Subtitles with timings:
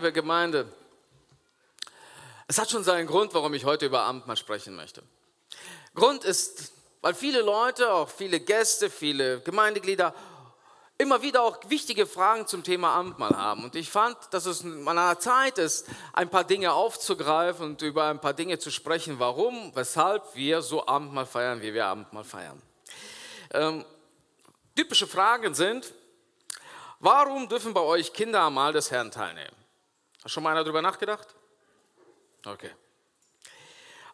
[0.00, 0.66] liebe Gemeinde,
[2.46, 5.02] es hat schon seinen Grund, warum ich heute über Abendmahl sprechen möchte.
[5.94, 10.14] Grund ist, weil viele Leute, auch viele Gäste, viele Gemeindeglieder
[10.96, 13.62] immer wieder auch wichtige Fragen zum Thema Abendmahl haben.
[13.62, 18.06] Und ich fand, dass es an einer Zeit ist, ein paar Dinge aufzugreifen und über
[18.06, 22.62] ein paar Dinge zu sprechen, warum, weshalb wir so Abendmahl feiern, wie wir Abendmahl feiern.
[23.52, 23.84] Ähm,
[24.74, 25.92] typische Fragen sind,
[27.02, 29.56] Warum dürfen bei euch Kinder am Mahl des Herrn teilnehmen?
[30.22, 31.34] Hat schon mal einer darüber nachgedacht?
[32.44, 32.70] Okay.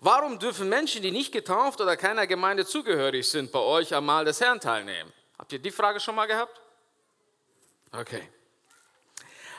[0.00, 4.24] Warum dürfen Menschen, die nicht getauft oder keiner Gemeinde zugehörig sind, bei euch am Mahl
[4.24, 5.12] des Herrn teilnehmen?
[5.38, 6.60] Habt ihr die Frage schon mal gehabt?
[7.92, 8.28] Okay.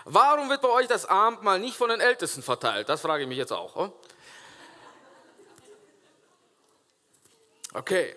[0.06, 2.88] Warum wird bei euch das Abendmahl nicht von den Ältesten verteilt?
[2.88, 3.76] Das frage ich mich jetzt auch.
[3.76, 3.94] Oh?
[7.74, 8.16] Okay.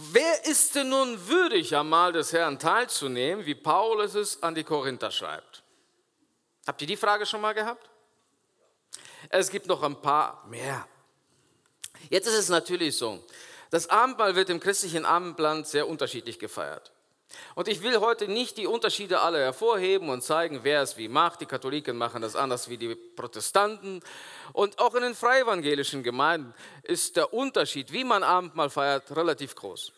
[0.00, 4.62] Wer ist denn nun würdig, am Mahl des Herrn teilzunehmen, wie Paulus es an die
[4.62, 5.64] Korinther schreibt?
[6.68, 7.90] Habt ihr die Frage schon mal gehabt?
[9.28, 10.86] Es gibt noch ein paar mehr.
[12.10, 13.24] Jetzt ist es natürlich so,
[13.70, 16.92] das Abendmahl wird im christlichen Abendland sehr unterschiedlich gefeiert.
[17.54, 21.40] Und ich will heute nicht die Unterschiede alle hervorheben und zeigen, wer es wie macht.
[21.40, 24.02] Die Katholiken machen das anders wie die Protestanten.
[24.52, 29.92] Und auch in den freievangelischen Gemeinden ist der Unterschied, wie man Abendmahl feiert, relativ groß.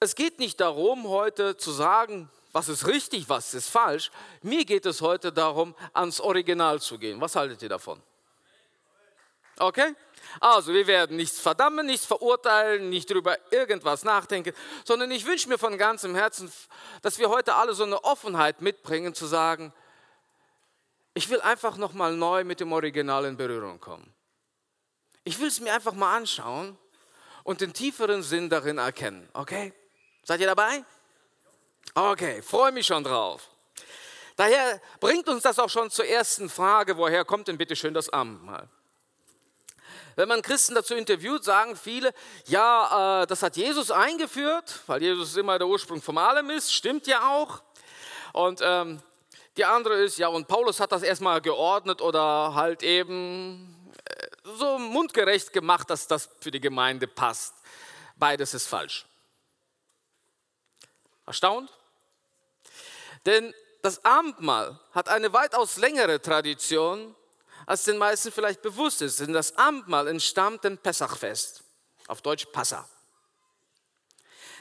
[0.00, 4.12] Es geht nicht darum, heute zu sagen, was ist richtig, was ist falsch.
[4.42, 7.20] Mir geht es heute darum, ans Original zu gehen.
[7.20, 8.00] Was haltet ihr davon?
[9.58, 9.94] Okay?
[10.40, 14.54] Also, wir werden nichts verdammen, nichts verurteilen, nicht darüber irgendwas nachdenken,
[14.84, 16.52] sondern ich wünsche mir von ganzem Herzen,
[17.02, 19.72] dass wir heute alle so eine Offenheit mitbringen, zu sagen,
[21.14, 24.12] ich will einfach nochmal neu mit dem Original in Berührung kommen.
[25.22, 26.76] Ich will es mir einfach mal anschauen
[27.44, 29.28] und den tieferen Sinn darin erkennen.
[29.32, 29.72] Okay?
[30.24, 30.84] Seid ihr dabei?
[31.94, 33.48] Okay, freue mich schon drauf.
[34.36, 38.10] Daher bringt uns das auch schon zur ersten Frage, woher kommt denn bitte schön das
[38.10, 38.68] Abendmahl?
[40.16, 42.12] Wenn man Christen dazu interviewt, sagen viele,
[42.46, 47.06] ja, äh, das hat Jesus eingeführt, weil Jesus immer der Ursprung von allem ist, stimmt
[47.06, 47.62] ja auch.
[48.32, 49.02] Und ähm,
[49.56, 54.26] die andere ist, ja, und Paulus hat das erstmal geordnet oder halt eben äh,
[54.56, 57.54] so mundgerecht gemacht, dass das für die Gemeinde passt.
[58.16, 59.06] Beides ist falsch.
[61.26, 61.70] Erstaunt?
[63.26, 67.14] Denn das Abendmahl hat eine weitaus längere Tradition,
[67.66, 69.20] als den meisten vielleicht bewusst ist.
[69.20, 71.64] Denn das Abendmahl entstammt dem Pessachfest,
[72.06, 72.88] auf Deutsch Passa.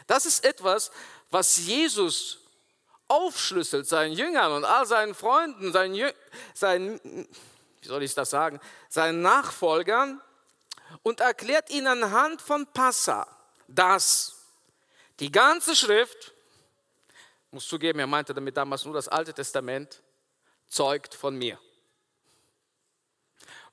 [0.08, 0.92] Das ist etwas,
[1.30, 2.40] was Jesus
[3.08, 6.12] aufschlüsselt seinen Jüngern und all seinen Freunden, seinen, Jüng
[6.54, 7.28] seinen
[7.84, 10.22] wie soll ich das sagen, seinen Nachfolgern
[11.04, 13.28] und erklärt ihnen anhand von Passa,
[13.68, 14.38] dass
[15.20, 16.34] die ganze Schrift,
[17.52, 20.02] muss zugeben, er meinte damit damals nur das Alte Testament,
[20.70, 21.60] zeugt von mir.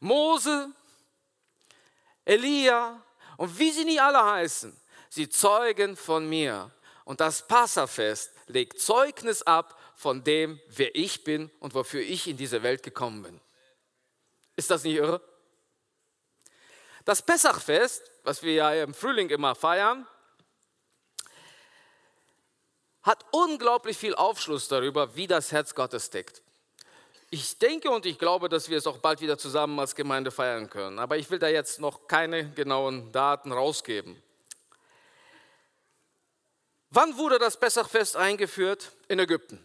[0.01, 0.73] Mose,
[2.25, 3.03] Elia
[3.37, 4.79] und wie sie nicht alle heißen,
[5.09, 6.71] sie zeugen von mir.
[7.05, 12.37] Und das Passafest legt Zeugnis ab von dem, wer ich bin und wofür ich in
[12.37, 13.41] diese Welt gekommen bin.
[14.57, 15.21] Ist das nicht irre?
[17.05, 20.07] Das Pessachfest, was wir ja im Frühling immer feiern,
[23.03, 26.43] hat unglaublich viel Aufschluss darüber, wie das Herz Gottes tickt.
[27.33, 30.69] Ich denke und ich glaube, dass wir es auch bald wieder zusammen als Gemeinde feiern
[30.69, 30.99] können.
[30.99, 34.21] Aber ich will da jetzt noch keine genauen Daten rausgeben.
[36.91, 38.91] Wann wurde das Pessachfest eingeführt?
[39.07, 39.65] In Ägypten.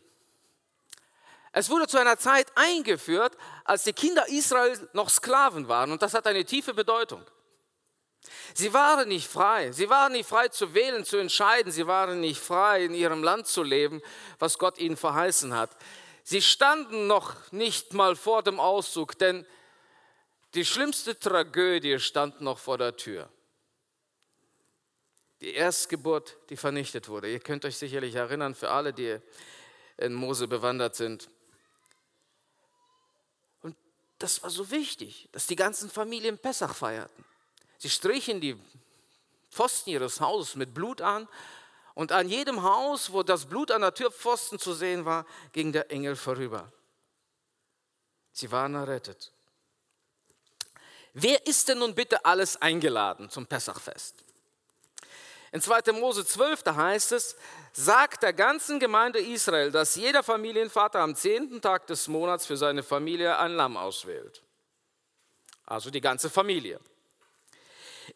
[1.53, 5.91] Es wurde zu einer Zeit eingeführt, als die Kinder Israel noch Sklaven waren.
[5.91, 7.25] Und das hat eine tiefe Bedeutung.
[8.53, 9.71] Sie waren nicht frei.
[9.71, 11.71] Sie waren nicht frei zu wählen, zu entscheiden.
[11.71, 14.03] Sie waren nicht frei, in ihrem Land zu leben,
[14.37, 15.71] was Gott ihnen verheißen hat.
[16.27, 19.45] Sie standen noch nicht mal vor dem Auszug, denn
[20.55, 23.29] die schlimmste Tragödie stand noch vor der Tür.
[25.41, 27.31] Die Erstgeburt, die vernichtet wurde.
[27.31, 29.19] Ihr könnt euch sicherlich erinnern, für alle, die
[29.97, 31.29] in Mose bewandert sind.
[33.61, 33.77] Und
[34.17, 37.23] das war so wichtig, dass die ganzen Familien Pessach feierten.
[37.77, 38.59] Sie strichen die
[39.51, 41.27] Pfosten ihres Hauses mit Blut an
[41.95, 45.89] Und an jedem Haus, wo das Blut an der Türpfosten zu sehen war, ging der
[45.89, 46.71] Engel vorüber.
[48.33, 49.31] Sie waren errettet.
[51.13, 54.25] Wer ist denn nun bitte alles eingeladen zum Pessachfest?
[55.53, 55.93] In 2.
[55.93, 57.37] Mose 12, da heißt es,
[57.71, 62.83] sagt der ganzen Gemeinde Israel, dass jeder Familienvater am zehnten Tag des Monats für seine
[62.83, 64.43] Familie ein Lamm auswählt.
[65.65, 66.81] Also die ganze Familie.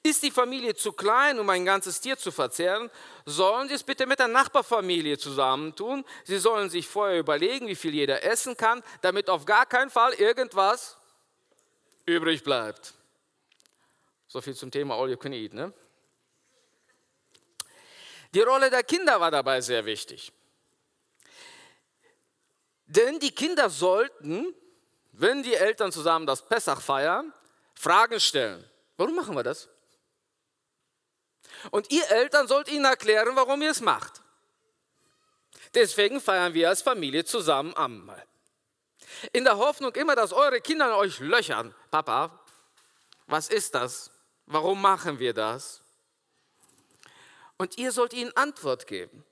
[0.02, 2.90] Ist die Familie zu klein, um ein ganzes Tier zu verzehren,
[3.26, 6.06] sollen sie es bitte mit der Nachbarfamilie zusammentun.
[6.24, 10.14] Sie sollen sich vorher überlegen, wie viel jeder essen kann, damit auf gar keinen Fall
[10.14, 10.96] irgendwas
[12.06, 12.94] übrig bleibt.
[14.28, 15.54] So viel zum Thema All You Can Eat.
[15.54, 15.74] Ne?
[18.34, 20.32] Die Rolle der Kinder war dabei sehr wichtig.
[22.86, 24.56] Denn die Kinder sollten,
[25.12, 27.34] wenn die Eltern zusammen das Pessach feiern,
[27.76, 28.64] Fragen stellen.
[28.98, 29.68] Warum machen wir das?
[31.72, 34.22] Und ihr Eltern sollt ihnen erklären, warum ihr es macht.
[35.74, 38.24] Deswegen feiern wir als Familie zusammen Ammal.
[39.34, 41.76] In der Hoffnung immer, dass eure Kinder euch löchern.
[41.92, 42.40] Papa,
[43.28, 44.12] was ist das?
[44.46, 45.82] Warum machen wir das?
[47.58, 49.24] Und ihr sollt ihnen Antwort geben.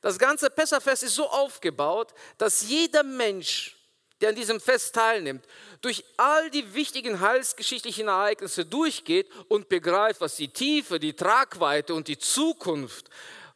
[0.00, 3.76] Das ganze Pessachfest ist so aufgebaut, dass jeder Mensch,
[4.20, 5.44] der an diesem Fest teilnimmt,
[5.80, 12.08] durch all die wichtigen heilsgeschichtlichen Ereignisse durchgeht und begreift, was die Tiefe, die Tragweite und
[12.08, 13.08] die Zukunft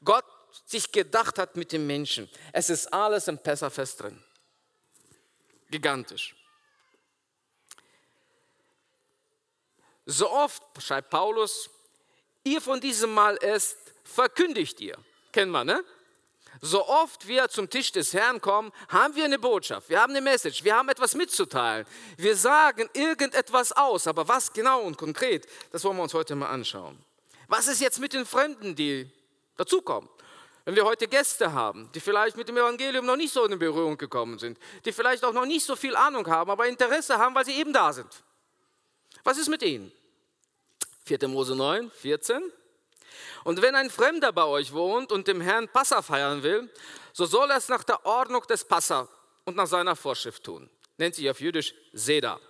[0.02, 0.25] Gott
[0.64, 2.31] sich gedacht hat mit dem Menschen.
[2.52, 4.22] Es ist alles im Pessachfest drin.
[5.70, 6.34] Gigantisch.
[10.06, 11.70] So oft, schreibt Paulus,
[12.44, 14.99] ihr von diesem Mal esst, verkündigt ihr.
[15.32, 15.82] Kennen wir, ne?
[16.61, 20.21] So oft wir zum Tisch des Herrn kommen, haben wir eine Botschaft, wir haben eine
[20.21, 21.87] Message, wir haben etwas mitzuteilen.
[22.17, 26.49] Wir sagen irgendetwas aus, aber was genau und konkret, das wollen wir uns heute mal
[26.49, 26.99] anschauen.
[27.49, 29.11] Was ist jetzt mit den Fremden, die
[29.56, 30.09] dazukommen?
[30.65, 33.99] Wenn wir heute Gäste haben, die vielleicht mit dem Evangelium noch nicht so in Berührung
[33.99, 37.45] gekommen sind, die vielleicht auch noch nicht so viel Ahnung haben, aber Interesse haben, weil
[37.45, 38.09] sie eben da sind.
[39.25, 39.93] Was ist mit ihnen?
[41.05, 41.29] 4.
[41.29, 42.50] Mose 9, 14.
[43.44, 46.70] Und wenn ein Fremder bei euch wohnt und dem Herrn Passa feiern will,
[47.12, 49.08] so soll er es nach der Ordnung des Passa
[49.44, 50.70] und nach seiner Vorschrift tun.
[50.96, 52.40] Nennt sich auf Jüdisch Seda.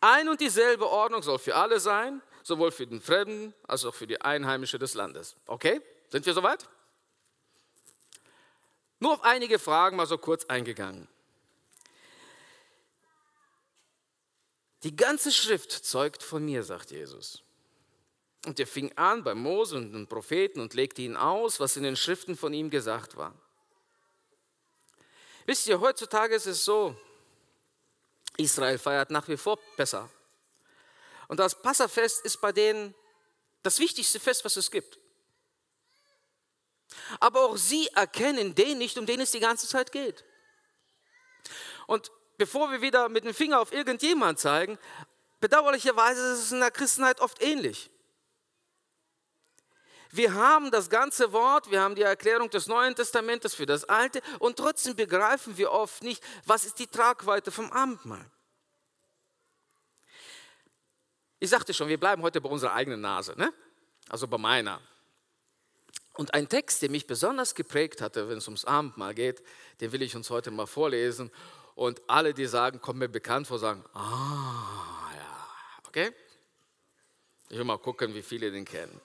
[0.00, 4.06] Ein und dieselbe Ordnung soll für alle sein, sowohl für den Fremden als auch für
[4.06, 5.36] die Einheimische des Landes.
[5.46, 5.80] Okay?
[6.08, 6.68] Sind wir soweit?
[9.00, 11.08] Nur auf einige Fragen mal so kurz eingegangen.
[14.82, 17.42] Die ganze Schrift zeugt von mir, sagt Jesus.
[18.48, 21.82] Und er fing an bei Mose und den Propheten und legte ihnen aus, was in
[21.82, 23.34] den Schriften von ihm gesagt war.
[25.44, 26.96] Wisst ihr, heutzutage ist es so,
[28.38, 30.08] Israel feiert nach wie vor Pessa.
[31.26, 32.94] Und das Passafest ist bei denen
[33.62, 34.98] das wichtigste Fest, was es gibt.
[37.20, 40.24] Aber auch sie erkennen den nicht, um den es die ganze Zeit geht.
[41.86, 44.78] Und bevor wir wieder mit dem Finger auf irgendjemand zeigen,
[45.38, 47.90] bedauerlicherweise ist es in der Christenheit oft ähnlich.
[50.10, 54.22] Wir haben das ganze Wort, wir haben die Erklärung des Neuen Testamentes für das Alte
[54.38, 58.24] und trotzdem begreifen wir oft nicht, was ist die Tragweite vom Abendmahl.
[61.40, 63.52] Ich sagte schon, wir bleiben heute bei unserer eigenen Nase, ne?
[64.08, 64.80] also bei meiner.
[66.14, 69.40] Und ein Text, der mich besonders geprägt hatte, wenn es ums Abendmahl geht,
[69.80, 71.30] den will ich uns heute mal vorlesen.
[71.76, 75.48] Und alle, die sagen, kommen mir bekannt vor, sagen, ah ja,
[75.86, 76.12] okay?
[77.50, 79.00] Ich will mal gucken, wie viele den kennen.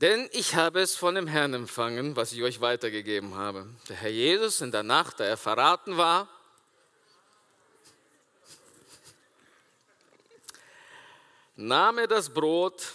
[0.00, 3.66] Denn ich habe es von dem Herrn empfangen, was ich euch weitergegeben habe.
[3.88, 6.28] Der Herr Jesus in der Nacht, da er verraten war,
[11.54, 12.94] nahm er das Brot,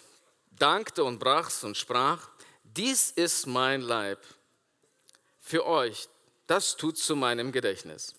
[0.51, 2.29] dankte und brach's und sprach,
[2.63, 4.19] dies ist mein Leib
[5.39, 6.07] für euch,
[6.45, 8.13] das tut zu meinem Gedächtnis.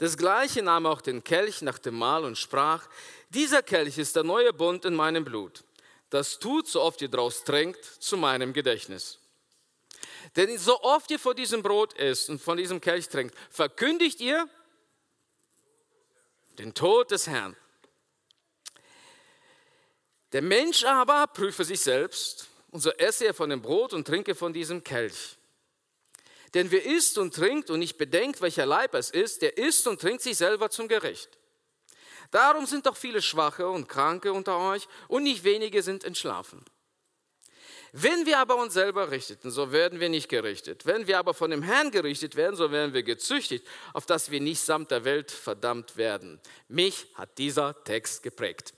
[0.00, 2.86] Desgleiche nahm er auch den Kelch nach dem Mahl und sprach,
[3.30, 5.64] dieser Kelch ist der neue Bund in meinem Blut
[6.12, 9.18] das tut, so oft ihr daraus trinkt, zu meinem Gedächtnis.
[10.36, 14.46] Denn so oft ihr vor diesem Brot isst und von diesem Kelch trinkt, verkündigt ihr
[16.58, 17.56] den Tod des Herrn.
[20.32, 24.34] Der Mensch aber prüfe sich selbst, und so esse er von dem Brot und trinke
[24.34, 25.38] von diesem Kelch.
[26.52, 29.98] Denn wer isst und trinkt und nicht bedenkt, welcher Leib es ist, der isst und
[29.98, 31.38] trinkt sich selber zum Gericht.
[32.32, 36.64] Darum sind doch viele Schwache und Kranke unter euch und nicht wenige sind entschlafen.
[37.92, 40.86] Wenn wir aber uns selber richteten, so werden wir nicht gerichtet.
[40.86, 44.40] Wenn wir aber von dem Herrn gerichtet werden, so werden wir gezüchtigt, auf dass wir
[44.40, 46.40] nicht samt der Welt verdammt werden.
[46.68, 48.72] Mich hat dieser Text geprägt.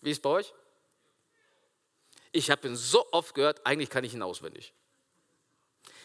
[0.00, 0.54] Wie ist bei euch?
[2.30, 4.72] Ich habe ihn so oft gehört, eigentlich kann ich ihn auswendig.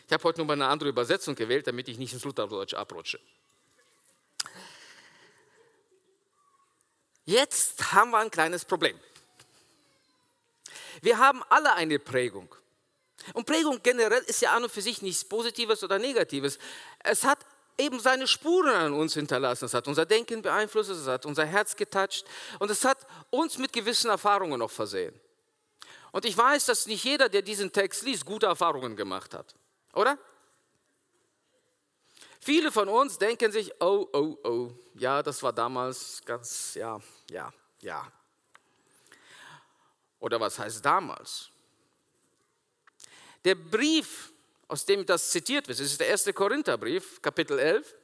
[0.08, 3.20] Ich habe heute nur mal eine andere Übersetzung gewählt, damit ich nicht ins Lutherdeutsch abrutsche.
[7.29, 9.00] Jetzt haben wir ein kleines Problem.
[11.03, 12.55] Wir haben alle eine Prägung.
[13.33, 16.57] Und Prägung generell ist ja an und für sich nichts Positives oder Negatives.
[17.03, 17.38] Es hat
[17.77, 19.65] eben seine Spuren an uns hinterlassen.
[19.65, 22.25] Es hat unser Denken beeinflusst, es hat unser Herz getatscht
[22.57, 22.98] und es hat
[23.29, 25.13] uns mit gewissen Erfahrungen noch versehen.
[26.12, 29.53] Und ich weiß, dass nicht jeder, der diesen Text liest, gute Erfahrungen gemacht hat.
[29.93, 30.17] Oder?
[32.39, 37.51] Viele von uns denken sich, oh, oh, oh, ja, das war damals ganz, ja, ja,
[37.81, 38.12] ja.
[40.19, 41.50] Oder was heißt damals?
[43.43, 44.31] Der Brief,
[44.67, 47.96] aus dem das zitiert wird, ist der erste Korintherbrief, Kapitel 11,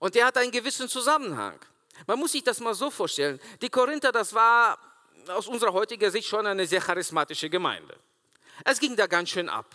[0.00, 1.58] und der hat einen gewissen Zusammenhang.
[2.06, 3.40] Man muss sich das mal so vorstellen.
[3.62, 4.78] Die Korinther, das war
[5.28, 7.96] aus unserer heutigen Sicht schon eine sehr charismatische Gemeinde.
[8.64, 9.74] Es ging da ganz schön ab.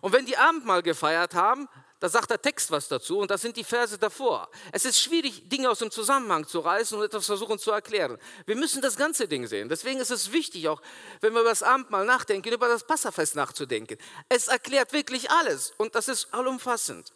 [0.00, 1.68] Und wenn die Abendmahl gefeiert haben,
[2.02, 4.50] da sagt der Text was dazu und das sind die Verse davor.
[4.72, 8.18] Es ist schwierig, Dinge aus dem Zusammenhang zu reißen und etwas versuchen zu erklären.
[8.44, 9.68] Wir müssen das ganze Ding sehen.
[9.68, 10.82] Deswegen ist es wichtig, auch
[11.20, 13.98] wenn wir über das Abendmahl nachdenken, über das Passafest nachzudenken.
[14.28, 17.12] Es erklärt wirklich alles und das ist allumfassend.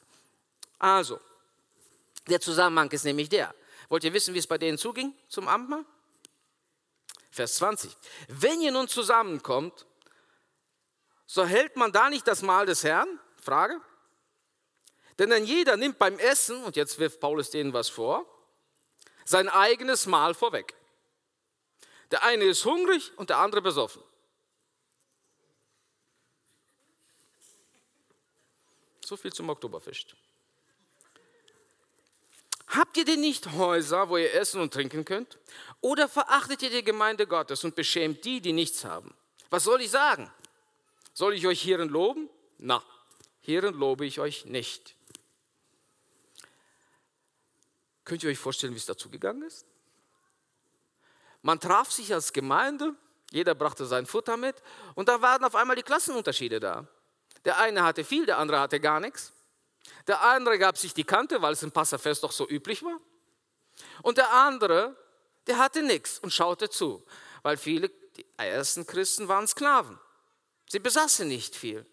[0.79, 1.19] Also,
[2.29, 3.53] der Zusammenhang ist nämlich der.
[3.89, 5.85] Wollt ihr wissen, wie es bei denen zuging zum Abendmahl?
[7.33, 7.91] Vers 20.
[8.29, 9.85] Wenn ihr nun zusammenkommt,
[11.27, 13.09] so hält man da nicht das Mahl des Herrn?
[13.43, 13.81] Frage.
[15.19, 18.27] Denn dann jeder nimmt beim Essen, und jetzt wirft Paulus denen was vor,
[19.25, 20.75] sein eigenes Mahl vorweg.
[22.11, 24.03] Der eine ist hungrig und der andere besoffen.
[29.05, 30.17] So viel zum Oktoberfest.
[32.69, 35.39] Habt ihr denn nicht Häuser, wo ihr essen und trinken könnt?
[35.81, 39.15] Oder verachtet ihr die Gemeinde Gottes und beschämt die, die nichts haben?
[39.51, 40.31] Was soll ich sagen?
[41.15, 42.29] Soll ich euch hierin loben?
[42.59, 42.83] Na,
[43.41, 44.97] hierin lobe ich euch nicht.
[48.07, 49.67] Könnt ihr euch vorstellen, wie es dazu gegangen ist?
[51.43, 52.95] Man traf sich als Gemeinde,
[53.31, 54.63] jeder brachte sein Futter mit
[54.95, 56.87] und da waren auf einmal die Klassenunterschiede da.
[57.45, 59.33] Der eine hatte viel, der andere hatte gar nichts.
[60.07, 62.99] Der andere gab sich die Kante, weil es im Passafest doch so üblich war.
[64.03, 64.97] Und der andere,
[65.49, 67.05] der hatte nichts und schaute zu,
[67.43, 69.99] weil viele, die ersten Christen waren Sklaven.
[70.69, 71.85] Sie besaßen nicht viel.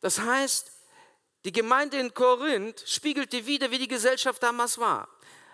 [0.00, 0.72] Das heißt,
[1.44, 5.08] die Gemeinde in Korinth spiegelte wieder, wie die Gesellschaft damals war.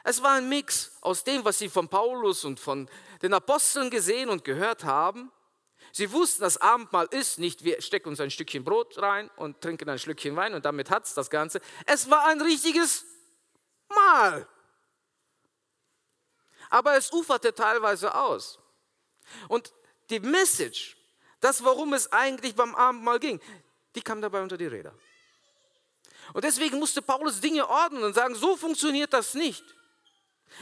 [0.05, 2.89] Es war ein Mix aus dem, was sie von Paulus und von
[3.23, 5.33] den Aposteln gesehen und gehört haben.
[5.93, 9.89] Sie wussten, das Abendmahl ist nicht, wir stecken uns ein Stückchen Brot rein und trinken
[9.89, 11.61] ein Schlückchen Wein und damit hat es das Ganze.
[11.87, 13.05] Es war ein richtiges
[13.89, 14.47] Mahl.
[16.71, 18.59] Aber es uferte teilweise aus.
[19.49, 19.73] Und
[20.11, 20.97] die Message,
[21.41, 23.41] das, worum es eigentlich beim Abendmahl ging,
[23.95, 24.95] die kam dabei unter die Räder.
[26.33, 29.65] Und deswegen musste Paulus Dinge ordnen und sagen, so funktioniert das nicht.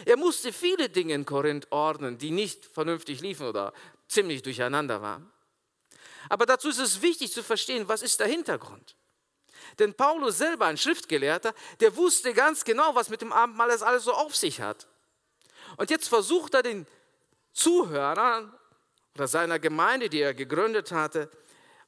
[0.05, 3.73] Er musste viele Dinge in Korinth ordnen, die nicht vernünftig liefen oder
[4.09, 5.31] ziemlich durcheinander waren.
[6.29, 8.97] Aber dazu ist es wichtig zu verstehen, was ist der Hintergrund.
[9.79, 14.05] Denn Paulus selber, ein Schriftgelehrter, der wusste ganz genau, was mit dem Abendmahl das alles
[14.05, 14.87] so auf sich hat.
[15.77, 16.87] Und jetzt versucht er den
[17.53, 18.53] Zuhörern
[19.15, 21.31] oder seiner Gemeinde, die er gegründet hatte,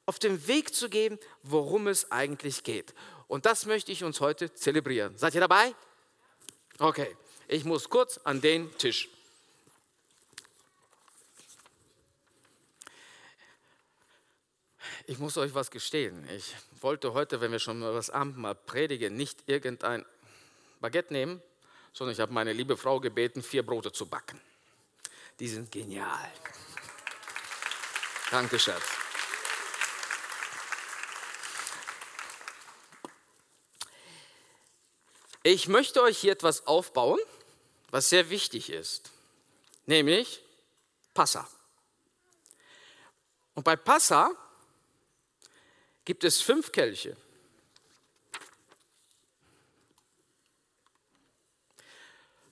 [0.05, 2.93] auf den Weg zu geben, worum es eigentlich geht.
[3.29, 5.15] Und das möchte ich uns heute zelebrieren.
[5.15, 5.75] Seid ihr dabei?
[6.79, 7.15] Okay,
[7.47, 9.07] ich muss kurz an den Tisch.
[15.05, 16.27] Ich muss euch was gestehen.
[16.35, 20.05] Ich wollte heute, wenn wir schon über das Abendmahl predigen, nicht irgendein
[20.81, 21.39] Baguette nehmen,
[21.93, 24.41] sondern ich habe meine liebe Frau gebeten, vier Brote zu backen.
[25.39, 26.31] Die sind genial.
[28.31, 29.08] Danke, Schatz.
[35.43, 37.19] Ich möchte euch hier etwas aufbauen,
[37.91, 39.11] was sehr wichtig ist,
[39.85, 40.43] nämlich
[41.13, 41.49] Passa.
[43.55, 44.31] Und bei Passa
[46.05, 47.15] gibt es fünf Kelche.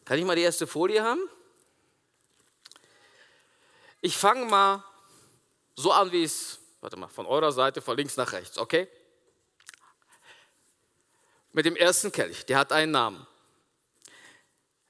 [0.06, 1.22] Kann ich mal die erste Folie haben?
[4.00, 4.84] Ich fange mal
[5.76, 8.88] so an, wie es, warte mal, von eurer Seite von links nach rechts, okay?
[11.58, 12.46] Mit dem ersten Kelch.
[12.46, 13.26] Der hat einen Namen.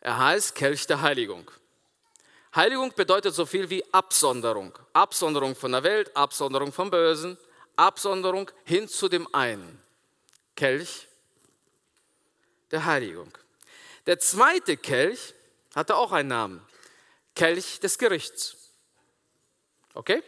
[0.02, 1.50] Er heißt Kelch der Heiligung.
[2.54, 4.78] Heiligung bedeutet so viel wie Absonderung.
[4.92, 7.38] Absonderung von der Welt, Absonderung vom Bösen,
[7.78, 9.82] Absonderung hin zu dem einen.
[10.58, 11.08] Kelch
[12.72, 13.32] der Heiligung.
[14.06, 15.34] Der zweite Kelch
[15.74, 16.68] hatte auch einen Namen.
[17.34, 18.58] Kelch des Gerichts.
[19.94, 20.22] Okay?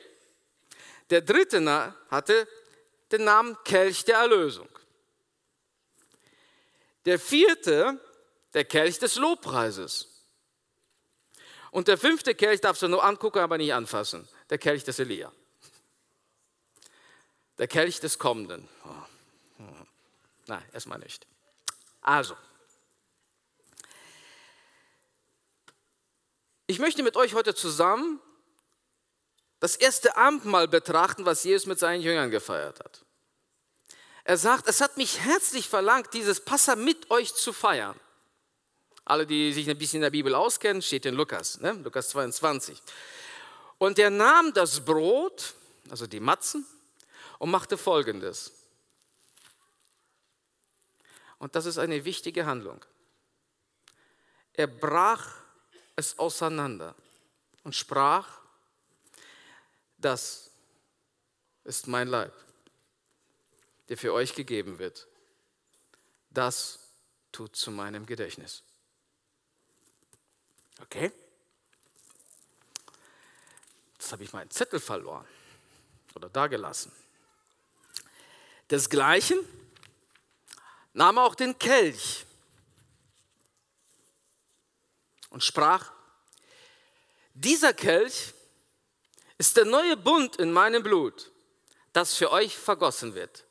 [1.10, 2.48] Der dritte hatte
[3.12, 4.70] den Namen Kelch der Erlösung.
[7.10, 8.00] Der vierte,
[8.54, 10.28] der Kelch des Lobpreises.
[11.72, 14.30] Und der fünfte Kelch darfst du nur angucken, aber nicht anfassen.
[14.52, 15.32] Der Kelch des Elia.
[17.58, 18.70] Der Kelch des Kommenden.
[18.86, 19.64] Oh.
[20.46, 21.26] Nein, erstmal nicht.
[22.02, 22.38] Also,
[26.68, 28.22] ich möchte mit euch heute zusammen
[29.60, 33.04] das erste Abendmahl betrachten, was Jesus mit seinen Jüngern gefeiert hat.
[34.30, 38.00] Er sagt, es hat mich herzlich verlangt, dieses Passa mit euch zu feiern.
[39.04, 41.72] Alle, die sich ein bisschen in der Bibel auskennen, steht in Lukas, ne?
[41.72, 42.80] Lukas 22.
[43.80, 45.56] Und er nahm das Brot,
[45.90, 46.64] also die Matzen,
[47.40, 48.52] und machte folgendes.
[51.40, 52.86] Und das ist eine wichtige Handlung.
[54.54, 55.38] Er brach
[55.96, 56.94] es auseinander
[57.64, 58.28] und sprach,
[59.98, 60.52] das
[61.64, 62.34] ist mein Leib,
[63.90, 65.08] der für euch gegeben wird.
[66.30, 66.80] Das
[67.32, 68.64] tut zu meinem Gedächtnis.
[70.82, 71.12] Okay?
[73.94, 75.28] Jetzt habe ich meinen Zettel verloren
[76.16, 76.92] oder dagelassen.
[78.70, 79.40] Desgleichen
[80.94, 82.26] nahm er auch den Kelch
[85.32, 85.92] und sprach,
[87.34, 88.34] dieser Kelch
[89.38, 91.32] ist der neue Bund in meinem Blut,
[91.94, 93.46] das für euch vergossen wird.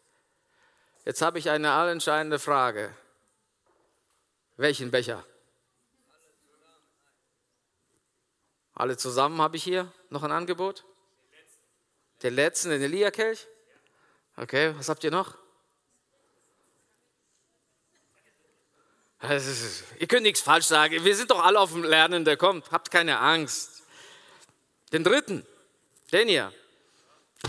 [1.09, 2.95] Jetzt habe ich eine allentscheidende Frage.
[4.59, 5.25] Welchen Becher?
[8.75, 10.85] Alle zusammen habe ich hier noch ein Angebot?
[12.23, 13.47] Den letzten, den Elia-Kelch?
[14.37, 15.39] Okay, was habt ihr noch?
[19.23, 21.03] Ist, ihr könnt nichts falsch sagen.
[21.03, 22.71] Wir sind doch alle auf dem Lernen, der kommt.
[22.71, 23.83] Habt keine Angst.
[24.93, 25.47] Den dritten,
[26.13, 26.53] den hier.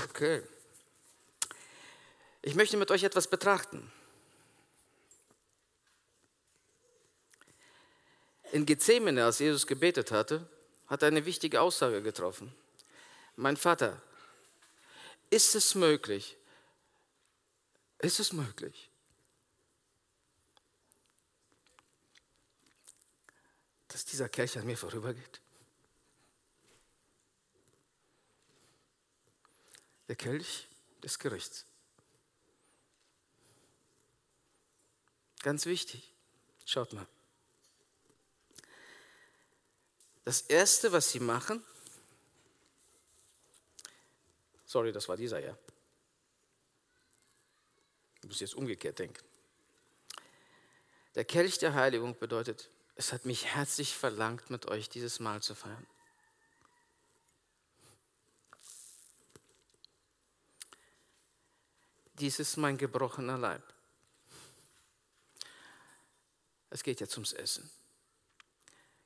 [0.06, 0.44] Okay.
[2.42, 3.92] Ich möchte mit euch etwas betrachten.
[8.52, 10.48] In Gethsemane, als Jesus gebetet hatte,
[10.88, 12.54] hat er eine wichtige Aussage getroffen.
[13.36, 14.02] Mein Vater,
[15.30, 16.36] ist es möglich,
[18.00, 18.90] ist es möglich,
[23.88, 25.42] dass dieser Kelch an mir vorübergeht?
[30.08, 30.68] Der Kelch
[31.04, 31.69] des Gerichts.
[35.42, 36.14] Ganz wichtig.
[36.66, 37.08] Schaut mal.
[40.26, 41.64] Das Erste, was sie machen,
[44.66, 45.58] sorry, das war dieser, ja.
[48.22, 49.26] Du musst jetzt umgekehrt denken.
[51.16, 55.56] Der Kelch der Heiligung bedeutet, es hat mich herzlich verlangt, mit euch dieses Mahl zu
[55.56, 55.88] feiern.
[62.20, 63.64] Dies ist mein gebrochener Leib.
[66.70, 67.70] Es geht jetzt ums Essen.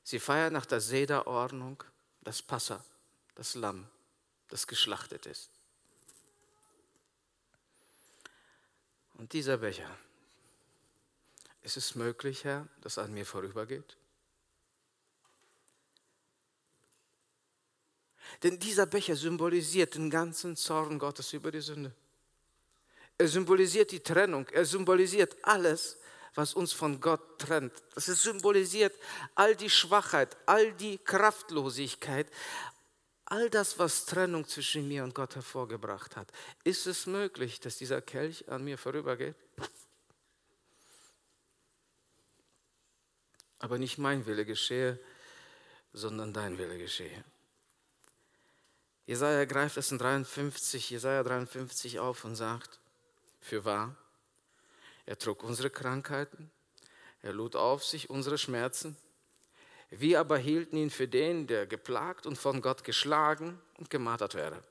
[0.02, 1.82] Sie feiern nach der Sederordnung
[2.22, 2.84] das Passa,
[3.34, 3.88] das Lamm,
[4.48, 5.50] das geschlachtet ist.
[9.14, 9.88] Und dieser Becher,
[11.62, 13.96] ist es möglich, Herr, dass an mir vorübergeht?
[18.42, 21.94] Denn dieser Becher symbolisiert den ganzen Zorn Gottes über die Sünde.
[23.16, 24.46] Er symbolisiert die Trennung.
[24.48, 25.98] Er symbolisiert alles,
[26.34, 27.72] was uns von Gott trennt.
[27.94, 28.94] Das symbolisiert
[29.34, 32.28] all die Schwachheit, all die Kraftlosigkeit,
[33.26, 36.30] all das, was Trennung zwischen mir und Gott hervorgebracht hat.
[36.64, 39.36] Ist es möglich, dass dieser Kelch an mir vorübergeht?
[43.58, 44.98] Aber nicht mein Wille geschehe,
[45.92, 47.24] sondern dein Wille geschehe.
[49.06, 52.80] Jesaja greift es in 53, Jesaja 53 auf und sagt:
[53.40, 53.96] Für wahr,
[55.06, 56.50] er trug unsere Krankheiten,
[57.22, 58.96] er lud auf sich unsere Schmerzen.
[59.90, 64.62] Wir aber hielten ihn für den, der geplagt und von Gott geschlagen und gemartert wäre.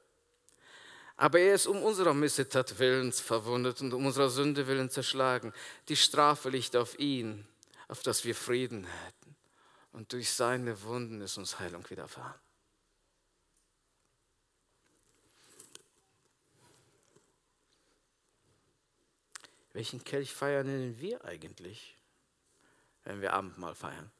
[1.15, 5.54] Aber er ist um unserer Missetat willens verwundet und um unserer Sünde willen zerschlagen.
[5.88, 7.48] Die Strafe liegt auf ihn,
[7.88, 9.36] auf dass wir Frieden hätten.
[9.91, 12.42] Und durch seine Wunden ist uns Heilung widerfahren.
[19.73, 21.97] Welchen Kelch feiern denn wir eigentlich,
[23.03, 24.12] wenn wir Abendmahl feiern?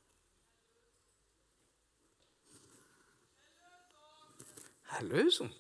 [4.90, 5.54] Erlösung.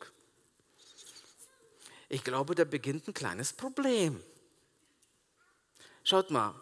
[2.09, 4.23] Ich glaube, da beginnt ein kleines Problem.
[6.03, 6.53] Schaut mal,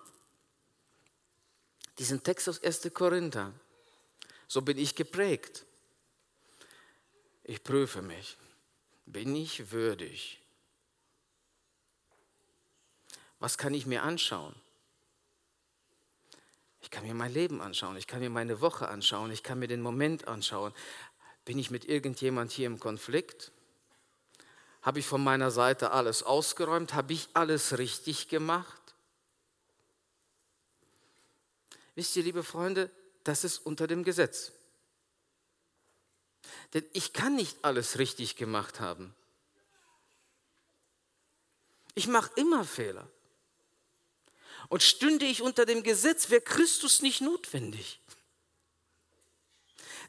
[1.98, 2.94] diesen Text aus 1.
[2.94, 3.54] Korinther,
[4.48, 5.66] so bin ich geprägt.
[7.44, 8.38] Ich prüfe mich.
[9.06, 10.41] Bin ich würdig?
[13.42, 14.56] Was kann ich mir anschauen?
[16.80, 19.68] Ich kann mir mein Leben anschauen, ich kann mir meine Woche anschauen, ich kann mir
[19.68, 20.74] den Moment anschauen.
[21.44, 23.52] Bin ich mit irgendjemand hier im Konflikt?
[24.84, 26.94] Habe ich von meiner Seite alles ausgeräumt?
[26.94, 28.82] Habe ich alles richtig gemacht?
[31.96, 32.92] Wisst ihr, liebe Freunde,
[33.24, 34.52] das ist unter dem Gesetz.
[36.76, 39.16] Denn ich kann nicht alles richtig gemacht haben.
[41.96, 43.10] Ich mache immer Fehler.
[44.72, 48.00] Und stünde ich unter dem Gesetz, wäre Christus nicht notwendig.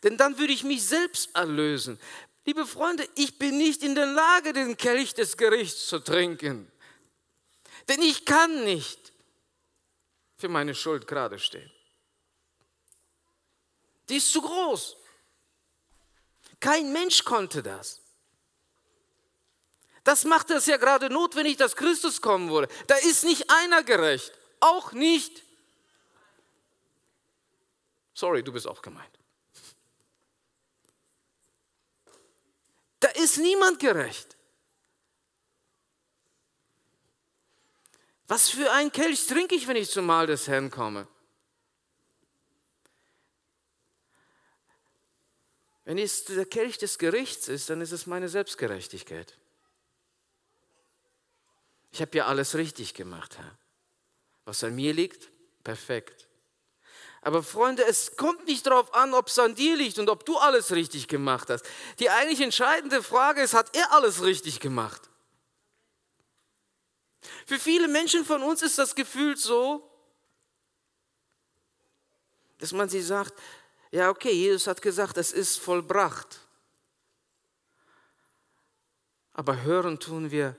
[0.04, 1.98] Denn dann würde ich mich selbst erlösen.
[2.44, 6.70] Liebe Freunde, ich bin nicht in der Lage, den Kelch des Gerichts zu trinken.
[7.88, 9.12] Denn ich kann nicht
[10.38, 11.72] für meine Schuld gerade stehen.
[14.08, 14.96] Die ist zu groß.
[16.60, 18.00] Kein Mensch konnte das.
[20.04, 22.68] Das macht es ja gerade notwendig, dass Christus kommen wurde.
[22.86, 25.42] Da ist nicht einer gerecht, auch nicht.
[28.14, 29.18] Sorry, du bist auch gemeint.
[33.00, 34.36] Da ist niemand gerecht.
[38.28, 41.08] Was für ein Kelch trinke ich, wenn ich zum Mahl des Herrn komme?
[45.84, 49.36] Wenn es der Kelch des Gerichts ist, dann ist es meine Selbstgerechtigkeit.
[51.90, 53.58] Ich habe ja alles richtig gemacht, Herr.
[54.44, 55.30] Was an mir liegt,
[55.62, 56.28] perfekt.
[57.20, 60.36] Aber Freunde, es kommt nicht darauf an, ob es an dir liegt und ob du
[60.38, 61.64] alles richtig gemacht hast.
[62.00, 65.08] Die eigentlich entscheidende Frage ist, hat er alles richtig gemacht?
[67.46, 69.88] Für viele Menschen von uns ist das Gefühl so,
[72.58, 73.34] dass man sie sagt,
[73.92, 76.40] ja okay, Jesus hat gesagt, es ist vollbracht.
[79.32, 80.56] Aber hören tun wir,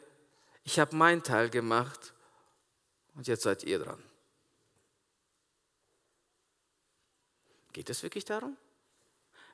[0.64, 2.13] ich habe meinen Teil gemacht
[3.16, 4.04] und jetzt seid ihr dran.
[7.74, 8.56] Geht es wirklich darum?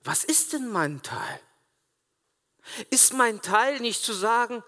[0.03, 1.41] Was ist denn mein Teil?
[2.89, 4.63] Ist mein Teil nicht zu sagen,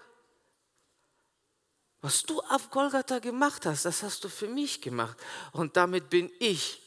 [2.00, 5.16] was du auf Golgatha gemacht hast, das hast du für mich gemacht
[5.52, 6.82] und damit bin ich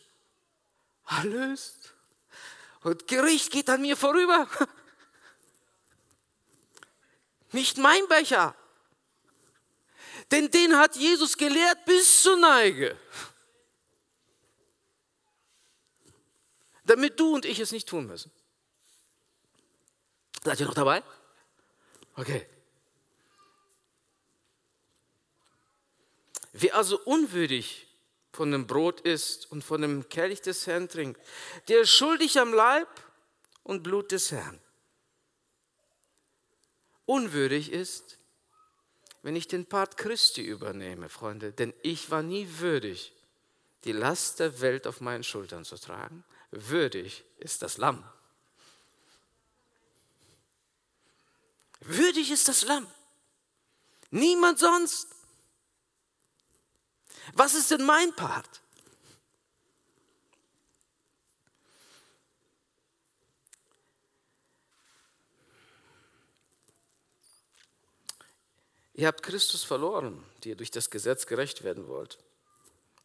[1.07, 1.93] erlöst?
[2.81, 4.47] Und Gericht geht an mir vorüber.
[7.51, 8.53] Nicht mein Becher.
[10.31, 12.97] Denn den hat Jesus gelehrt bis zur Neige.
[16.83, 18.31] Damit du und ich es nicht tun müssen.
[20.43, 21.03] Seid ihr noch dabei?
[22.15, 22.47] Okay.
[26.53, 27.87] Wer also unwürdig
[28.31, 31.19] von dem Brot isst und von dem Kelch des Herrn trinkt,
[31.67, 32.87] der ist schuldig am Leib
[33.63, 34.61] und Blut des Herrn.
[37.05, 38.17] Unwürdig ist,
[39.25, 43.11] wenn ich den Part Christi übernehme, Freunde, denn ich war nie würdig,
[43.83, 46.23] die Last der Welt auf meinen Schultern zu tragen.
[46.51, 48.07] Würdig ist das Lamm.
[51.79, 52.85] Würdig ist das Lamm.
[54.11, 55.07] Niemand sonst.
[57.33, 58.61] Was ist denn mein Part?
[68.97, 72.17] Ihr habt Christus verloren, die ihr durch das Gesetz gerecht werden wollt.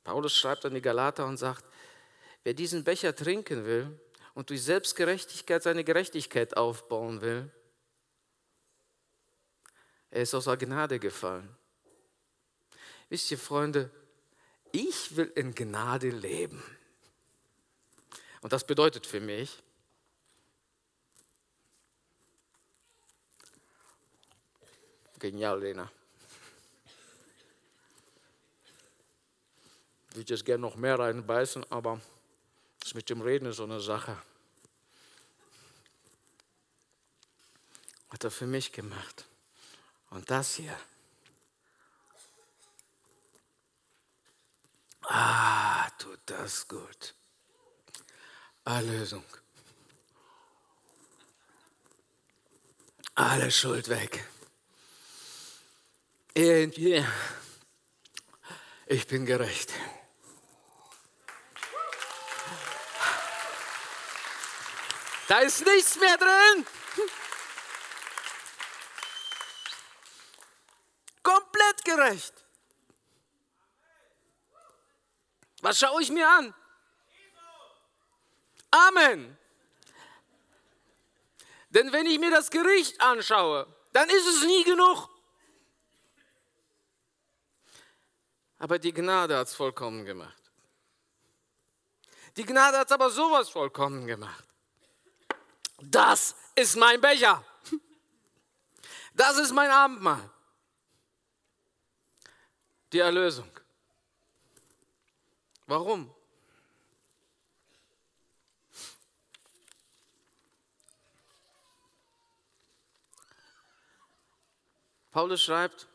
[0.05, 1.64] Paulus schreibt an die Galater und sagt,
[2.44, 4.00] wer diesen Becher trinken will
[4.35, 7.50] und durch Selbstgerechtigkeit seine Gerechtigkeit aufbauen will,
[10.12, 11.48] er ist aus der Gnade gefallen.
[13.09, 13.90] Wisst ihr, Freunde,
[14.70, 16.62] ich will in Gnade leben.
[18.42, 19.61] Und das bedeutet für mich,
[25.20, 25.90] genial, Lena.
[30.11, 32.00] Ich würde jetzt gerne noch mehr reinbeißen, aber
[32.80, 34.16] das mit dem Reden ist so eine Sache.
[38.11, 39.26] Hat er für mich gemacht.
[40.11, 40.76] Und das hier
[45.12, 47.14] Ah, tut das gut.
[48.64, 49.24] Erlösung.
[53.16, 54.24] Alle Schuld weg.
[56.35, 56.73] Ich
[59.07, 59.73] bin gerecht.
[65.29, 66.66] Da ist nichts mehr drin.
[71.23, 72.35] Komplett gerecht.
[75.62, 76.55] Was schaue ich mir an?
[78.71, 79.37] Amen.
[81.71, 85.10] Denn wenn ich mir das Gericht anschaue, dann ist es nie genug.
[88.61, 90.53] Aber die Gnade hat es vollkommen gemacht.
[92.37, 94.44] Die Gnade hat es aber sowas vollkommen gemacht.
[95.79, 97.42] Das ist mein Becher.
[99.14, 100.31] Das ist mein Abendmahl.
[102.92, 103.51] Die Erlösung.
[105.66, 106.14] Warum?
[115.11, 115.89] Paulus schreibt,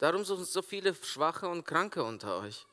[0.00, 2.66] darum sind so viele Schwache und Kranke unter euch,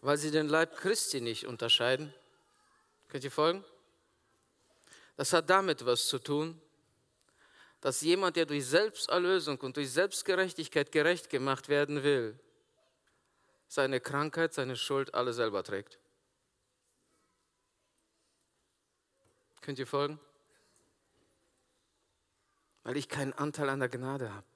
[0.00, 2.14] weil sie den Leib Christi nicht unterscheiden.
[3.08, 3.64] Könnt ihr folgen?
[5.16, 6.60] Das hat damit was zu tun,
[7.80, 12.38] dass jemand, der durch Selbsterlösung und durch Selbstgerechtigkeit gerecht gemacht werden will,
[13.68, 15.98] seine Krankheit, seine Schuld alle selber trägt.
[19.60, 20.20] Könnt ihr folgen?
[22.84, 24.46] Weil ich keinen Anteil an der Gnade habe.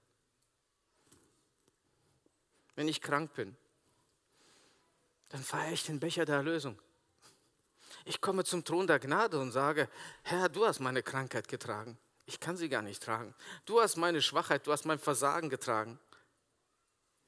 [2.77, 3.57] Wenn ich krank bin,
[5.31, 6.81] dann feiere ich den Becher der Erlösung.
[8.05, 9.89] Ich komme zum Thron der Gnade und sage,
[10.23, 11.99] Herr, du hast meine Krankheit getragen.
[12.27, 13.35] Ich kann sie gar nicht tragen.
[13.65, 15.99] Du hast meine Schwachheit, du hast mein Versagen getragen.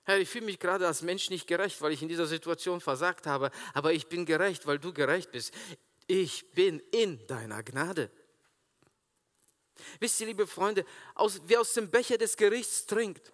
[0.05, 3.27] Herr, ich fühle mich gerade als Mensch nicht gerecht, weil ich in dieser Situation versagt
[3.27, 5.55] habe, aber ich bin gerecht, weil du gerecht bist.
[6.07, 8.11] Ich bin in deiner Gnade.
[9.99, 13.33] Wisst ihr, liebe Freunde, aus, wer aus dem Becher des Gerichts trinkt,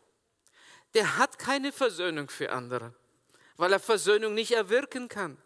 [0.94, 2.94] der hat keine Versöhnung für andere,
[3.56, 5.37] weil er Versöhnung nicht erwirken kann.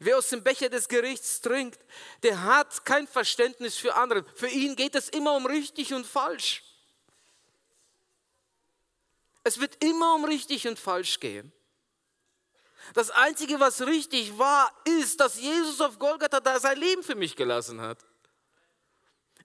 [0.00, 1.80] Wer aus dem Becher des Gerichts trinkt,
[2.22, 4.24] der hat kein Verständnis für andere.
[4.34, 6.62] Für ihn geht es immer um richtig und falsch.
[9.44, 11.52] Es wird immer um richtig und falsch gehen.
[12.94, 17.36] Das Einzige, was richtig war, ist, dass Jesus auf Golgatha da sein Leben für mich
[17.36, 17.98] gelassen hat.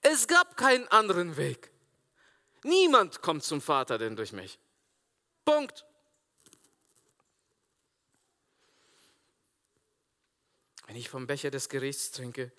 [0.04, 1.72] Es gab keinen anderen Weg.
[2.64, 4.60] Niemand kommt zum Vater denn durch mich.
[5.46, 5.86] Punkt.
[10.88, 12.52] Wenn ich vom Becher des Gerichts trinke,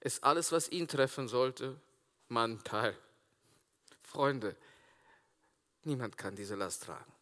[0.00, 1.80] ist alles, was ihn treffen sollte,
[2.28, 2.96] mein Teil.
[4.02, 4.56] Freunde,
[5.82, 7.12] niemand kann diese Last tragen.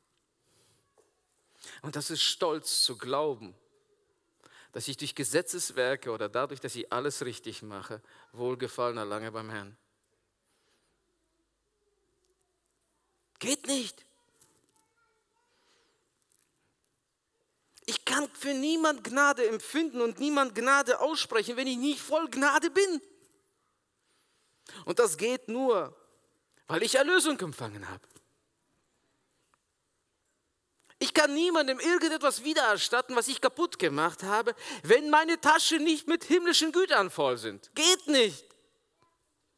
[1.82, 3.54] Und das ist stolz zu glauben,
[4.72, 8.00] dass ich durch Gesetzeswerke oder dadurch, dass ich alles richtig mache,
[8.32, 9.76] Wohlgefallen erlange beim Herrn.
[13.38, 14.04] Geht nicht.
[17.86, 22.70] Ich kann für niemand Gnade empfinden und niemand Gnade aussprechen, wenn ich nicht voll Gnade
[22.70, 23.00] bin.
[24.84, 25.96] Und das geht nur,
[26.68, 28.06] weil ich Erlösung empfangen habe.
[31.02, 36.24] Ich kann niemandem irgendetwas wiedererstatten, was ich kaputt gemacht habe, wenn meine Taschen nicht mit
[36.24, 37.74] himmlischen Gütern voll sind.
[37.74, 38.44] Geht nicht.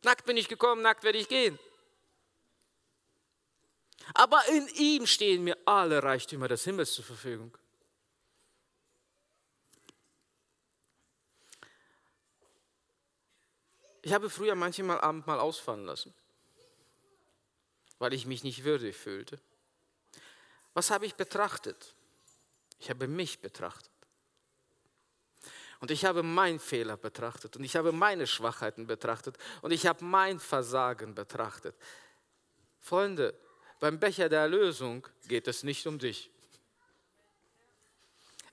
[0.04, 1.58] Nackt bin ich gekommen, nackt werde ich gehen.
[4.14, 7.56] Aber in ihm stehen mir alle Reichtümer des Himmels zur Verfügung.
[14.02, 16.14] Ich habe früher manchmal Abendmahl ausfallen lassen,
[17.98, 19.40] weil ich mich nicht würdig fühlte.
[20.74, 21.94] Was habe ich betrachtet?
[22.78, 23.90] Ich habe mich betrachtet.
[25.80, 30.04] Und ich habe meinen Fehler betrachtet und ich habe meine Schwachheiten betrachtet und ich habe
[30.04, 31.74] mein Versagen betrachtet.
[32.78, 33.34] Freunde,
[33.80, 36.30] beim Becher der Erlösung geht es nicht um dich.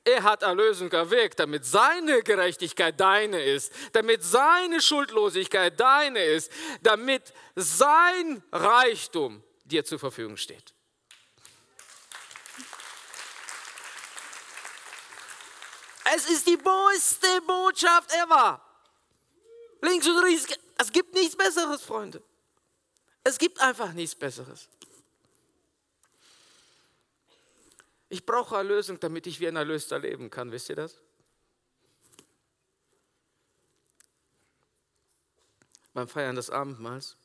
[0.03, 6.51] Er hat Erlösung erwirkt, damit seine Gerechtigkeit deine ist, damit seine Schuldlosigkeit deine ist,
[6.81, 10.73] damit sein Reichtum dir zur Verfügung steht.
[16.15, 18.61] Es ist die beste Botschaft ever.
[19.81, 22.21] Links und rechts, es gibt nichts Besseres, Freunde.
[23.23, 24.67] Es gibt einfach nichts Besseres.
[28.09, 30.51] Ich brauche Erlösung, damit ich wie ein Erlöster leben kann.
[30.51, 30.95] Wisst ihr das?
[35.93, 37.17] Beim Feiern des Abendmahls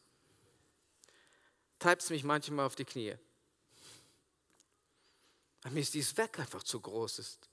[1.78, 3.16] treibt es mich manchmal auf die Knie.
[5.62, 7.48] Weil mir ist dieses Werk einfach zu groß ist.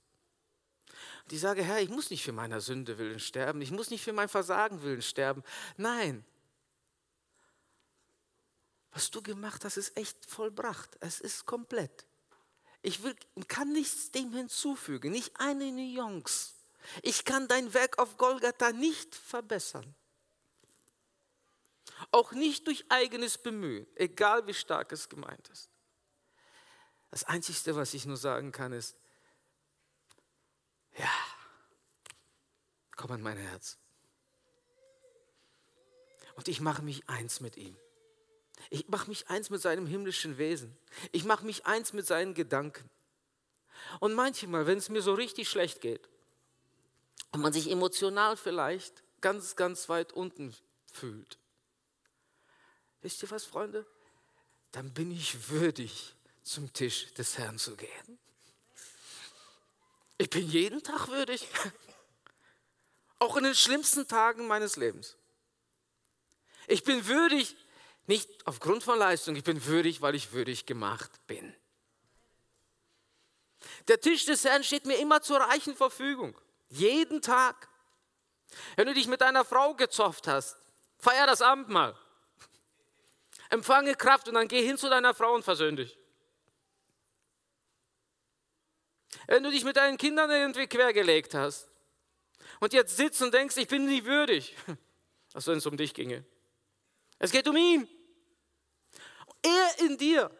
[1.30, 4.12] Ich sage, Herr, ich muss nicht für meine Sünde willen sterben, ich muss nicht für
[4.12, 5.42] mein Versagen willen sterben.
[5.76, 6.24] Nein.
[8.90, 10.96] Was du gemacht hast, ist echt vollbracht.
[11.00, 12.06] Es ist komplett.
[12.82, 13.16] Ich will,
[13.48, 16.50] kann nichts dem hinzufügen, nicht eine Nuance.
[17.02, 19.94] Ich kann dein Werk auf Golgatha nicht verbessern.
[22.10, 25.70] Auch nicht durch eigenes Bemühen, egal wie stark es gemeint ist.
[27.10, 28.96] Das Einzige, was ich nur sagen kann, ist,
[30.98, 31.12] ja,
[32.96, 33.78] komm an mein Herz.
[36.34, 37.76] Und ich mache mich eins mit ihm.
[38.70, 40.76] Ich mache mich eins mit seinem himmlischen Wesen.
[41.10, 42.88] Ich mache mich eins mit seinen Gedanken.
[44.00, 46.08] Und manchmal, wenn es mir so richtig schlecht geht
[47.32, 50.54] und man sich emotional vielleicht ganz, ganz weit unten
[50.92, 51.38] fühlt,
[53.00, 53.86] wisst ihr was, Freunde?
[54.70, 58.18] Dann bin ich würdig, zum Tisch des Herrn zu gehen.
[60.22, 61.48] Ich bin jeden Tag würdig,
[63.18, 65.16] auch in den schlimmsten Tagen meines Lebens.
[66.68, 67.56] Ich bin würdig,
[68.06, 71.52] nicht aufgrund von Leistung, ich bin würdig, weil ich würdig gemacht bin.
[73.88, 76.40] Der Tisch des Herrn steht mir immer zur reichen Verfügung.
[76.68, 77.68] Jeden Tag.
[78.76, 80.56] Wenn du dich mit deiner Frau gezofft hast,
[80.98, 81.98] feier das Abendmahl.
[83.50, 85.98] Empfange Kraft und dann geh hin zu deiner Frau und versöhn dich.
[89.26, 91.68] Wenn du dich mit deinen Kindern irgendwie quergelegt hast
[92.60, 94.56] und jetzt sitzt und denkst, ich bin nicht würdig,
[95.34, 96.24] als wenn es um dich ginge.
[97.18, 97.88] Es geht um ihn.
[99.42, 100.30] Er in dir.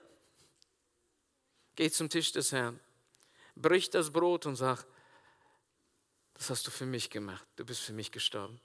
[1.75, 2.79] geht zum Tisch des Herrn,
[3.55, 4.87] bricht das Brot und sagt,
[6.35, 8.61] das hast du für mich gemacht, du bist für mich gestorben.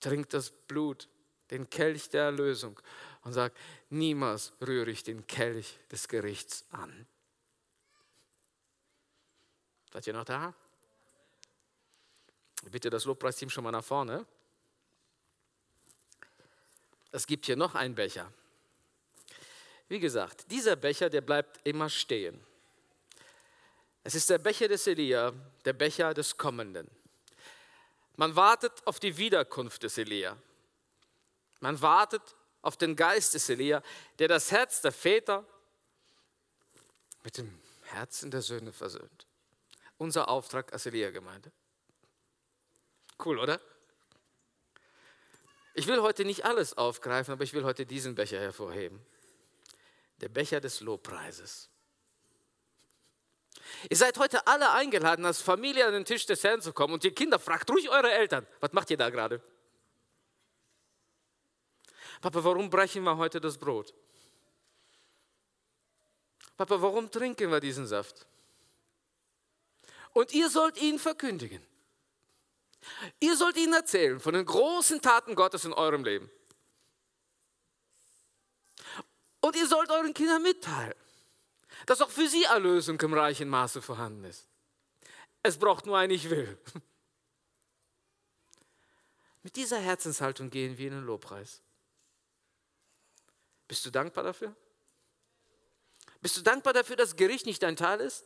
[0.00, 1.08] Trink das Blut,
[1.50, 2.78] den Kelch der Erlösung
[3.22, 3.56] und sagt,
[3.90, 7.06] niemals rühre ich den Kelch des Gerichts an.
[9.94, 10.52] Seid ihr noch da?
[12.64, 14.26] Bitte das Lobpreisteam schon mal nach vorne.
[17.12, 18.32] Es gibt hier noch einen Becher.
[19.86, 22.44] Wie gesagt, dieser Becher, der bleibt immer stehen.
[24.02, 25.32] Es ist der Becher des Elia,
[25.64, 26.90] der Becher des Kommenden.
[28.16, 30.36] Man wartet auf die Wiederkunft des Elia.
[31.60, 33.80] Man wartet auf den Geist des Elia,
[34.18, 35.46] der das Herz der Väter
[37.22, 39.26] mit dem Herzen der Söhne versöhnt.
[39.98, 41.52] Unser Auftrag als Elia-Gemeinde.
[43.24, 43.60] Cool, oder?
[45.74, 49.04] Ich will heute nicht alles aufgreifen, aber ich will heute diesen Becher hervorheben.
[50.20, 51.68] Der Becher des Lobpreises.
[53.88, 56.94] Ihr seid heute alle eingeladen, als Familie an den Tisch des Herrn zu kommen.
[56.94, 59.40] Und ihr Kinder, fragt ruhig eure Eltern, was macht ihr da gerade?
[62.20, 63.92] Papa, warum brechen wir heute das Brot?
[66.56, 68.26] Papa, warum trinken wir diesen Saft?
[70.14, 71.62] Und ihr sollt ihn verkündigen.
[73.20, 76.30] Ihr sollt ihnen erzählen von den großen Taten Gottes in eurem Leben.
[79.40, 80.94] Und ihr sollt euren Kindern mitteilen,
[81.86, 84.46] dass auch für sie Erlösung im reichen Maße vorhanden ist.
[85.42, 86.58] Es braucht nur ein Ich will.
[89.42, 91.60] Mit dieser Herzenshaltung gehen wir in den Lobpreis.
[93.68, 94.56] Bist du dankbar dafür?
[96.22, 98.24] Bist du dankbar dafür, dass Gericht nicht dein Teil ist?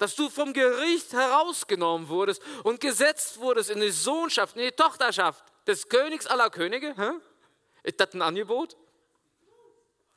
[0.00, 5.44] Dass du vom Gericht herausgenommen wurdest und gesetzt wurdest in die Sohnschaft, in die Tochterschaft
[5.66, 6.94] des Königs aller Könige?
[6.96, 7.10] Hä?
[7.82, 8.78] Ist das ein Angebot?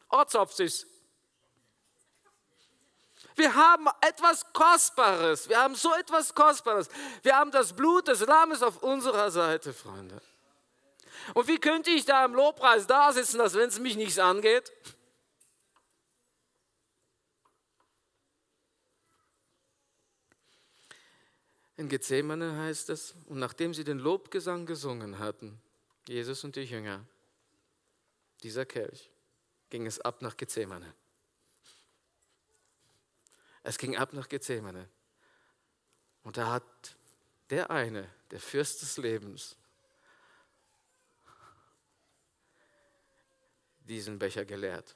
[0.07, 0.87] Ortsopsis.
[3.35, 5.49] Wir haben etwas Kostbares.
[5.49, 6.87] Wir haben so etwas Kostbares.
[7.21, 10.21] Wir haben das Blut des Lammes auf unserer Seite, Freunde.
[11.33, 14.71] Und wie könnte ich da im Lobpreis da sitzen, als wenn es mich nichts angeht?
[21.75, 25.59] In Gethsemane heißt es, und nachdem sie den Lobgesang gesungen hatten,
[26.07, 27.05] Jesus und die Jünger,
[28.43, 29.09] dieser Kelch,
[29.69, 30.93] ging es ab nach Gethsemane.
[33.63, 34.87] Es ging ab nach Gethsemane.
[36.23, 36.95] Und da hat
[37.49, 39.55] der eine, der Fürst des Lebens,
[43.79, 44.95] diesen Becher geleert.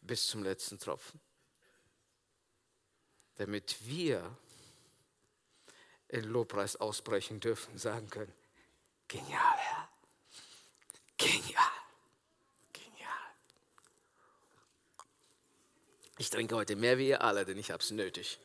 [0.00, 1.20] Bis zum letzten Tropfen.
[3.36, 4.36] Damit wir
[6.10, 8.32] in Lobpreis ausbrechen dürfen, sagen können,
[9.06, 9.88] genial, Herr.
[11.16, 11.70] Genial.
[12.72, 13.08] Genial.
[16.18, 18.40] Ich trinke heute mehr wie ihr alle, denn ich habe es nötig.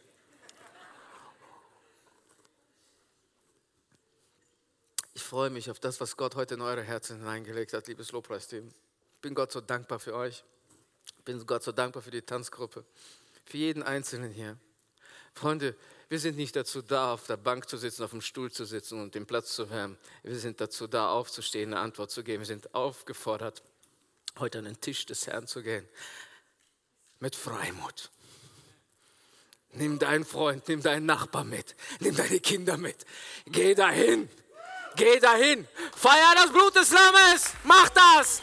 [5.13, 8.67] Ich freue mich auf das, was Gott heute in eure Herzen hineingelegt hat, liebes Lobpreisteam.
[9.15, 10.43] Ich bin Gott so dankbar für euch.
[11.17, 12.85] Ich bin Gott so dankbar für die Tanzgruppe,
[13.45, 14.57] für jeden Einzelnen hier.
[15.33, 15.75] Freunde,
[16.15, 19.01] wir sind nicht dazu da, auf der Bank zu sitzen, auf dem Stuhl zu sitzen
[19.01, 19.97] und den Platz zu wärmen.
[20.23, 22.39] Wir sind dazu da, aufzustehen, eine Antwort zu geben.
[22.39, 23.61] Wir sind aufgefordert,
[24.39, 25.85] heute an den Tisch des Herrn zu gehen.
[27.19, 28.11] Mit Freimut.
[29.73, 33.05] Nimm deinen Freund, nimm deinen Nachbar mit, nimm deine Kinder mit.
[33.47, 34.29] Geh dahin.
[34.95, 35.67] Geh dahin.
[35.97, 37.55] Feier das Blut des Lammes.
[37.65, 38.39] Mach das.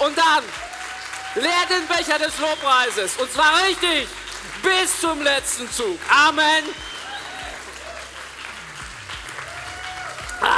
[0.00, 0.42] Und dann
[1.36, 3.18] leer den Becher des Lobpreises.
[3.18, 4.08] Und zwar richtig
[4.64, 6.00] bis zum letzten Zug.
[6.10, 6.64] Amen.